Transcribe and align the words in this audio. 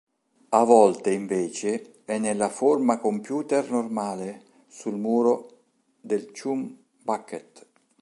A 0.49 0.63
volte 0.65 1.11
invece 1.11 2.01
è 2.05 2.17
nella 2.17 2.49
forma 2.49 2.97
computer 2.97 3.69
normale, 3.69 4.43
sul 4.67 4.95
muro 4.97 5.65
del 6.01 6.31
Chum 6.31 6.75
Bucket. 7.03 7.67